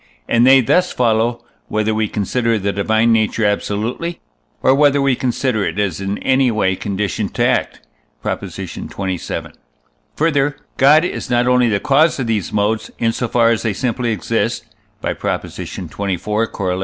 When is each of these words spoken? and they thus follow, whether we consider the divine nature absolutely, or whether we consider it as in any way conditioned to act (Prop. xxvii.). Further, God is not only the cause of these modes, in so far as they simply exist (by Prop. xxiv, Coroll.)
and 0.27 0.47
they 0.47 0.61
thus 0.61 0.91
follow, 0.91 1.45
whether 1.67 1.93
we 1.93 2.07
consider 2.07 2.57
the 2.57 2.71
divine 2.73 3.13
nature 3.13 3.45
absolutely, 3.45 4.19
or 4.63 4.73
whether 4.73 4.99
we 4.99 5.15
consider 5.15 5.63
it 5.63 5.77
as 5.77 6.01
in 6.01 6.17
any 6.19 6.49
way 6.49 6.75
conditioned 6.75 7.35
to 7.35 7.45
act 7.45 7.81
(Prop. 8.23 8.43
xxvii.). 8.43 9.19
Further, 10.15 10.57
God 10.77 11.05
is 11.05 11.29
not 11.29 11.45
only 11.47 11.69
the 11.69 11.79
cause 11.79 12.17
of 12.19 12.25
these 12.25 12.51
modes, 12.51 12.89
in 12.97 13.11
so 13.11 13.27
far 13.27 13.51
as 13.51 13.61
they 13.61 13.73
simply 13.73 14.11
exist 14.11 14.65
(by 15.01 15.13
Prop. 15.13 15.43
xxiv, 15.43 15.87
Coroll.) 15.91 16.79